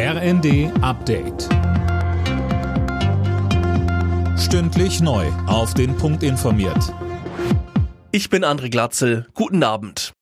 RND 0.00 0.70
Update. 0.80 1.48
Stündlich 4.38 5.00
neu. 5.00 5.26
Auf 5.48 5.74
den 5.74 5.96
Punkt 5.96 6.22
informiert. 6.22 6.94
Ich 8.12 8.30
bin 8.30 8.44
André 8.44 8.70
Glatzel. 8.70 9.26
Guten 9.34 9.64
Abend. 9.64 10.12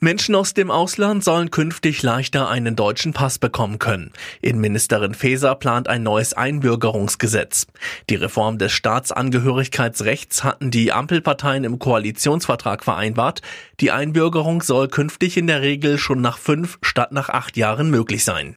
Menschen 0.00 0.34
aus 0.34 0.54
dem 0.54 0.72
Ausland 0.72 1.22
sollen 1.22 1.52
künftig 1.52 2.02
leichter 2.02 2.48
einen 2.48 2.74
deutschen 2.74 3.12
Pass 3.12 3.38
bekommen 3.38 3.78
können. 3.78 4.12
Innenministerin 4.42 5.14
Faeser 5.14 5.54
plant 5.54 5.86
ein 5.86 6.02
neues 6.02 6.34
Einbürgerungsgesetz. 6.34 7.68
Die 8.10 8.16
Reform 8.16 8.58
des 8.58 8.72
Staatsangehörigkeitsrechts 8.72 10.42
hatten 10.42 10.72
die 10.72 10.92
Ampelparteien 10.92 11.62
im 11.62 11.78
Koalitionsvertrag 11.78 12.82
vereinbart. 12.82 13.40
Die 13.78 13.92
Einbürgerung 13.92 14.62
soll 14.62 14.88
künftig 14.88 15.36
in 15.36 15.46
der 15.46 15.62
Regel 15.62 15.96
schon 15.96 16.20
nach 16.20 16.38
fünf 16.38 16.78
statt 16.82 17.12
nach 17.12 17.28
acht 17.28 17.56
Jahren 17.56 17.88
möglich 17.88 18.24
sein. 18.24 18.56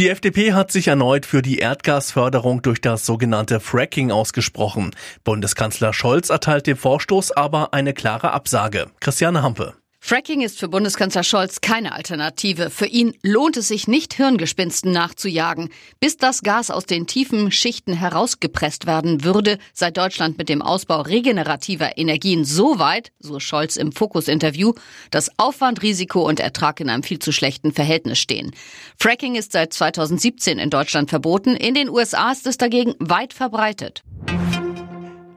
Die 0.00 0.08
FDP 0.08 0.54
hat 0.54 0.72
sich 0.72 0.88
erneut 0.88 1.26
für 1.26 1.42
die 1.42 1.58
Erdgasförderung 1.58 2.62
durch 2.62 2.80
das 2.80 3.04
sogenannte 3.04 3.60
Fracking 3.60 4.10
ausgesprochen. 4.10 4.92
Bundeskanzler 5.24 5.92
Scholz 5.92 6.30
erteilt 6.30 6.66
dem 6.66 6.78
Vorstoß 6.78 7.32
aber 7.32 7.74
eine 7.74 7.92
klare 7.92 8.30
Absage. 8.30 8.86
Christiane 9.00 9.42
Hampe. 9.42 9.74
Fracking 10.02 10.40
ist 10.40 10.58
für 10.58 10.66
Bundeskanzler 10.66 11.22
Scholz 11.22 11.60
keine 11.60 11.92
Alternative. 11.92 12.70
Für 12.70 12.86
ihn 12.86 13.14
lohnt 13.22 13.58
es 13.58 13.68
sich 13.68 13.86
nicht, 13.86 14.14
Hirngespinsten 14.14 14.90
nachzujagen. 14.92 15.68
Bis 16.00 16.16
das 16.16 16.42
Gas 16.42 16.70
aus 16.70 16.86
den 16.86 17.06
tiefen 17.06 17.52
Schichten 17.52 17.92
herausgepresst 17.92 18.86
werden 18.86 19.22
würde, 19.24 19.58
sei 19.74 19.90
Deutschland 19.90 20.38
mit 20.38 20.48
dem 20.48 20.62
Ausbau 20.62 21.02
regenerativer 21.02 21.98
Energien 21.98 22.44
so 22.44 22.78
weit, 22.78 23.12
so 23.20 23.38
Scholz 23.38 23.76
im 23.76 23.92
Fokus-Interview, 23.92 24.72
dass 25.10 25.38
Aufwand, 25.38 25.82
Risiko 25.82 26.26
und 26.26 26.40
Ertrag 26.40 26.80
in 26.80 26.88
einem 26.88 27.02
viel 27.02 27.18
zu 27.18 27.30
schlechten 27.30 27.70
Verhältnis 27.70 28.18
stehen. 28.18 28.52
Fracking 28.98 29.36
ist 29.36 29.52
seit 29.52 29.74
2017 29.74 30.58
in 30.58 30.70
Deutschland 30.70 31.10
verboten. 31.10 31.54
In 31.54 31.74
den 31.74 31.90
USA 31.90 32.32
ist 32.32 32.46
es 32.46 32.56
dagegen 32.56 32.94
weit 32.98 33.34
verbreitet. 33.34 34.02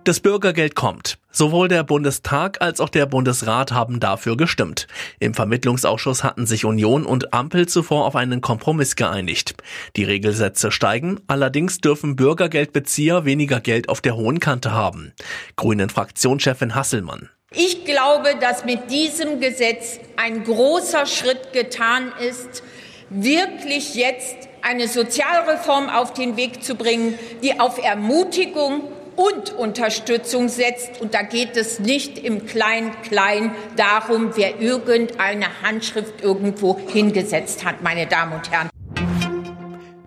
Das 0.06 0.20
Bürgergeld 0.20 0.76
kommt. 0.76 1.18
Sowohl 1.32 1.70
der 1.70 1.84
Bundestag 1.84 2.62
als 2.62 2.82
auch 2.82 2.90
der 2.90 3.06
Bundesrat 3.06 3.72
haben 3.72 4.02
dafür 4.02 4.36
gestimmt. 4.36 4.88
Im 5.20 5.34
Vermittlungsausschuss 5.34 6.26
hatten 6.26 6.46
sich 6.46 6.66
Union 6.66 7.06
und 7.06 7.34
Ampel 7.34 7.70
zuvor 7.70 8.06
auf 8.06 8.18
einen 8.18 8.42
Kompromiss 8.42 8.98
geeinigt. 8.98 9.56
Die 9.96 10.04
Regelsätze 10.04 10.72
steigen, 10.72 11.22
allerdings 11.28 11.78
dürfen 11.78 12.18
Bürgergeldbezieher 12.18 13.24
weniger 13.24 13.62
Geld 13.62 13.88
auf 13.88 14.02
der 14.02 14.18
hohen 14.18 14.42
Kante 14.42 14.74
haben. 14.74 15.14
Grünen 15.56 15.90
Fraktionschefin 15.90 16.76
Hasselmann. 16.76 17.30
Ich 17.52 17.86
glaube, 17.86 18.36
dass 18.42 18.66
mit 18.66 18.92
diesem 18.92 19.40
Gesetz 19.40 20.00
ein 20.18 20.44
großer 20.44 21.06
Schritt 21.06 21.54
getan 21.54 22.12
ist, 22.20 22.62
wirklich 23.10 23.96
jetzt 23.96 24.36
eine 24.62 24.90
Sozialreform 24.90 25.90
auf 25.90 26.12
den 26.14 26.36
Weg 26.36 26.62
zu 26.62 26.76
bringen, 26.76 27.18
die 27.42 27.58
auf 27.58 27.82
Ermutigung 27.82 28.82
und 29.16 29.54
Unterstützung 29.54 30.50
setzt. 30.50 31.02
Und 31.02 31.14
da 31.14 31.22
geht 31.22 31.58
es 31.58 31.80
nicht 31.80 32.18
im 32.18 32.46
Klein-Klein 32.46 33.52
darum, 33.76 34.32
wer 34.36 34.60
irgendeine 34.60 35.62
Handschrift 35.62 36.22
irgendwo 36.22 36.80
hingesetzt 36.88 37.66
hat, 37.66 37.82
meine 37.82 38.08
Damen 38.08 38.34
und 38.34 38.52
Herren. 38.52 38.70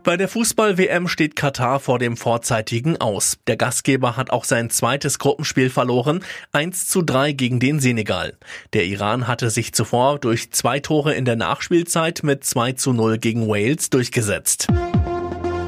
Bei 0.07 0.17
der 0.17 0.29
Fußball-WM 0.29 1.09
steht 1.09 1.35
Katar 1.35 1.81
vor 1.81 1.99
dem 1.99 2.17
vorzeitigen 2.17 2.97
Aus. 3.01 3.39
Der 3.49 3.57
Gastgeber 3.57 4.17
hat 4.17 4.31
auch 4.31 4.45
sein 4.45 4.71
zweites 4.71 5.19
Gruppenspiel 5.19 5.69
verloren, 5.69 6.23
1 6.53 6.87
zu 6.87 7.03
3 7.03 7.33
gegen 7.33 7.59
den 7.59 7.81
Senegal. 7.81 8.35
Der 8.73 8.85
Iran 8.85 9.27
hatte 9.27 9.51
sich 9.51 9.75
zuvor 9.75 10.21
durch 10.21 10.53
zwei 10.53 10.79
Tore 10.79 11.15
in 11.15 11.25
der 11.25 11.35
Nachspielzeit 11.35 12.21
mit 12.23 12.45
2 12.45 12.75
zu 12.75 12.93
0 12.93 13.19
gegen 13.19 13.49
Wales 13.49 13.91
durchgesetzt. 13.91 14.69